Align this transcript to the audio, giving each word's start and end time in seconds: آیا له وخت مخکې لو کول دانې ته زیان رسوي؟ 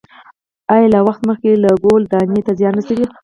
آیا 0.73 0.87
له 0.93 0.99
وخت 1.07 1.21
مخکې 1.29 1.49
لو 1.63 1.73
کول 1.83 2.01
دانې 2.11 2.39
ته 2.47 2.51
زیان 2.59 2.73
رسوي؟ 2.79 3.05